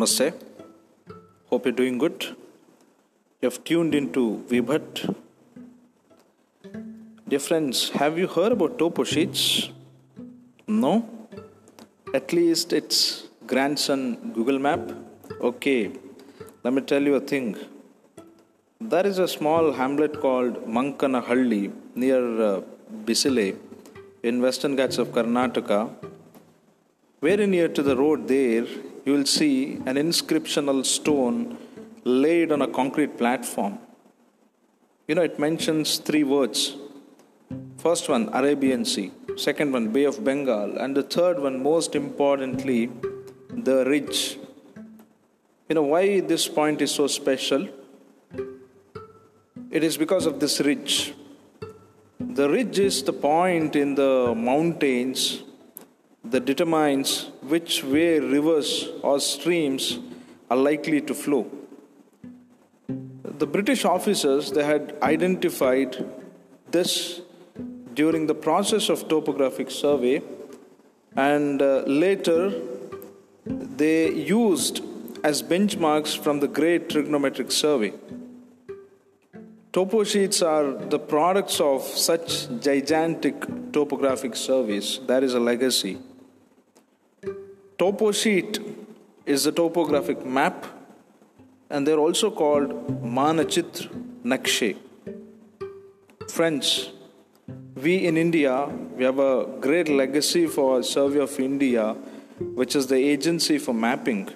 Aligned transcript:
Namaste. 0.00 0.32
Hope 1.50 1.66
you're 1.66 1.78
doing 1.80 1.98
good. 1.98 2.24
You 3.40 3.48
have 3.48 3.62
tuned 3.64 3.94
into 3.94 4.22
Vibhat. 4.50 5.14
Dear 7.28 7.38
friends, 7.38 7.90
have 7.90 8.16
you 8.18 8.26
heard 8.26 8.52
about 8.52 8.78
topo 8.78 9.04
sheets? 9.04 9.68
No? 10.66 10.92
At 12.14 12.32
least 12.32 12.72
it's 12.72 13.28
grandson 13.46 14.32
Google 14.32 14.58
Map? 14.58 14.80
Okay, 15.42 15.90
let 16.62 16.72
me 16.72 16.80
tell 16.80 17.02
you 17.02 17.16
a 17.16 17.20
thing. 17.20 17.56
There 18.80 19.06
is 19.06 19.18
a 19.18 19.28
small 19.28 19.70
hamlet 19.72 20.18
called 20.18 20.66
Mankana 20.66 21.22
Mankanahalli 21.22 21.72
near 21.94 22.22
uh, 22.42 22.60
Bisile 23.04 23.54
in 24.22 24.40
western 24.40 24.76
Ghats 24.76 24.96
of 24.96 25.08
Karnataka. 25.08 26.09
Very 27.22 27.46
near 27.46 27.68
to 27.68 27.82
the 27.82 27.94
road 27.94 28.28
there, 28.28 28.64
you 29.04 29.12
will 29.12 29.26
see 29.26 29.74
an 29.84 29.96
inscriptional 29.96 30.86
stone 30.86 31.58
laid 32.04 32.50
on 32.50 32.62
a 32.62 32.68
concrete 32.68 33.18
platform. 33.18 33.78
You 35.06 35.16
know, 35.16 35.22
it 35.22 35.38
mentions 35.38 35.98
three 35.98 36.24
words. 36.24 36.76
First 37.76 38.08
one, 38.08 38.30
Arabian 38.32 38.86
Sea. 38.86 39.12
Second 39.36 39.72
one, 39.72 39.88
Bay 39.88 40.04
of 40.04 40.24
Bengal. 40.24 40.78
And 40.78 40.96
the 40.96 41.02
third 41.02 41.38
one, 41.40 41.62
most 41.62 41.94
importantly, 41.94 42.90
the 43.50 43.84
ridge. 43.84 44.38
You 45.68 45.74
know 45.74 45.82
why 45.82 46.20
this 46.20 46.48
point 46.48 46.80
is 46.80 46.90
so 46.90 47.06
special? 47.06 47.68
It 49.70 49.84
is 49.84 49.98
because 49.98 50.24
of 50.24 50.40
this 50.40 50.58
ridge. 50.60 51.12
The 52.18 52.48
ridge 52.48 52.78
is 52.78 53.02
the 53.02 53.12
point 53.12 53.76
in 53.76 53.94
the 53.94 54.34
mountains 54.34 55.42
that 56.30 56.44
determines 56.44 57.30
which 57.42 57.82
way 57.84 58.18
rivers 58.18 58.88
or 59.02 59.18
streams 59.20 59.98
are 60.50 60.56
likely 60.56 61.00
to 61.00 61.14
flow. 61.14 61.50
The 63.24 63.46
British 63.46 63.84
officers 63.84 64.52
they 64.52 64.64
had 64.64 64.96
identified 65.02 66.04
this 66.70 67.20
during 67.94 68.26
the 68.26 68.34
process 68.34 68.88
of 68.88 69.08
topographic 69.08 69.70
survey 69.70 70.22
and 71.16 71.60
uh, 71.60 71.82
later 71.86 72.52
they 73.44 74.12
used 74.12 74.82
as 75.24 75.42
benchmarks 75.42 76.16
from 76.16 76.40
the 76.40 76.48
Great 76.48 76.88
Trigonometric 76.88 77.50
Survey. 77.50 77.92
Topo 79.72 80.02
sheets 80.04 80.42
are 80.42 80.72
the 80.72 80.98
products 80.98 81.60
of 81.60 81.82
such 81.82 82.48
gigantic 82.60 83.72
topographic 83.72 84.34
surveys. 84.34 84.98
That 85.06 85.22
is 85.22 85.34
a 85.34 85.40
legacy. 85.40 85.98
Topo 87.80 88.12
sheet 88.12 88.60
is 89.24 89.46
a 89.46 89.52
topographic 89.52 90.26
map, 90.26 90.66
and 91.70 91.86
they're 91.86 91.98
also 91.98 92.30
called 92.30 92.68
Manachitra 93.02 93.88
Nakshe. 94.22 94.76
Friends, 96.28 96.90
we 97.74 98.06
in 98.06 98.18
India, 98.18 98.66
we 98.94 99.04
have 99.04 99.18
a 99.18 99.46
great 99.62 99.88
legacy 99.88 100.46
for 100.46 100.82
Survey 100.82 101.20
of 101.20 101.40
India, 101.40 101.94
which 102.54 102.76
is 102.76 102.88
the 102.88 102.96
agency 102.96 103.56
for 103.56 103.72
mapping. 103.72 104.28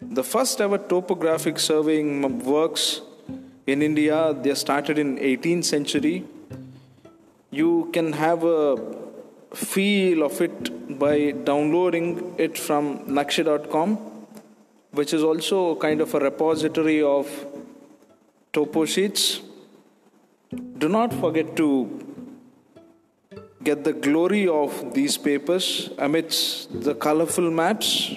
The 0.00 0.22
first 0.22 0.60
ever 0.60 0.78
topographic 0.78 1.58
surveying 1.58 2.38
works 2.44 3.00
in 3.66 3.82
India, 3.82 4.36
they 4.40 4.54
started 4.54 5.00
in 5.00 5.18
18th 5.18 5.64
century. 5.64 6.24
You 7.50 7.90
can 7.92 8.12
have 8.12 8.44
a 8.44 8.76
feel 9.54 10.22
of 10.22 10.40
it 10.40 10.98
by 10.98 11.30
downloading 11.30 12.34
it 12.38 12.58
from 12.58 13.06
nakshe.com, 13.06 13.96
which 14.92 15.12
is 15.12 15.22
also 15.22 15.76
kind 15.76 16.00
of 16.00 16.14
a 16.14 16.20
repository 16.20 17.02
of 17.02 17.28
topo 18.52 18.84
sheets. 18.84 19.40
Do 20.78 20.88
not 20.88 21.12
forget 21.14 21.56
to 21.56 21.68
get 23.62 23.84
the 23.84 23.92
glory 23.92 24.48
of 24.48 24.94
these 24.94 25.16
papers 25.16 25.90
amidst 25.98 26.82
the 26.82 26.94
colorful 26.94 27.50
maps. 27.50 28.12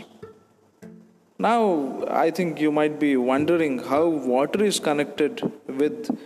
Now, 1.37 2.03
I 2.09 2.31
think 2.31 2.59
you 2.59 2.71
might 2.71 2.99
be 2.99 3.17
wondering 3.17 3.79
how 3.79 4.07
water 4.07 4.63
is 4.63 4.79
connected 4.79 5.41
with 5.67 6.17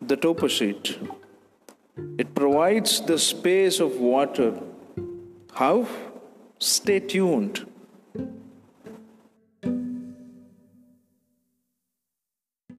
the 0.00 0.16
topo 0.16 0.48
sheet. 0.48 0.98
It 1.96 2.34
provides 2.34 3.00
the 3.02 3.18
space 3.18 3.78
of 3.80 3.96
water. 3.96 4.54
How? 5.52 5.86
Stay 6.58 7.00
tuned. 7.00 7.66